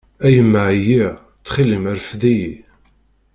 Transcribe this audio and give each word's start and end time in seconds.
A 0.25 0.27
yemma 0.35 0.61
ɛyiɣ, 0.73 1.13
ttxil-m 1.39 1.85
rfed-iyi! 1.97 2.53